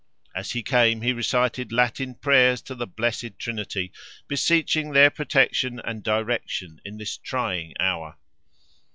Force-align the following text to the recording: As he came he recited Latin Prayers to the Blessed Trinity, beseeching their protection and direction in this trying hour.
As 0.33 0.53
he 0.53 0.63
came 0.63 1.01
he 1.03 1.13
recited 1.13 1.71
Latin 1.71 2.15
Prayers 2.15 2.59
to 2.63 2.73
the 2.73 2.87
Blessed 2.87 3.37
Trinity, 3.37 3.91
beseeching 4.27 4.93
their 4.93 5.11
protection 5.11 5.79
and 5.79 6.01
direction 6.01 6.81
in 6.83 6.97
this 6.97 7.17
trying 7.17 7.75
hour. 7.79 8.17